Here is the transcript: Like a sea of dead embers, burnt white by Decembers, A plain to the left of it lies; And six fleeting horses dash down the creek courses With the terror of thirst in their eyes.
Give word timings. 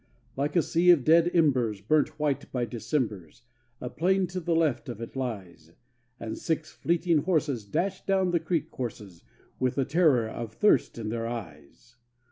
Like 0.35 0.55
a 0.55 0.63
sea 0.63 0.89
of 0.89 1.03
dead 1.03 1.29
embers, 1.31 1.79
burnt 1.79 2.17
white 2.19 2.51
by 2.51 2.65
Decembers, 2.65 3.43
A 3.79 3.87
plain 3.87 4.25
to 4.29 4.39
the 4.39 4.55
left 4.55 4.89
of 4.89 4.99
it 4.99 5.15
lies; 5.15 5.73
And 6.19 6.39
six 6.39 6.71
fleeting 6.71 7.19
horses 7.19 7.65
dash 7.65 8.03
down 8.07 8.31
the 8.31 8.39
creek 8.39 8.71
courses 8.71 9.23
With 9.59 9.75
the 9.75 9.85
terror 9.85 10.27
of 10.27 10.53
thirst 10.53 10.97
in 10.97 11.09
their 11.09 11.27
eyes. 11.27 11.97